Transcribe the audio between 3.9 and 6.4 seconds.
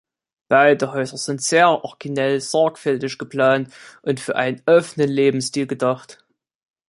und für einen offenen Lebensstil gedacht.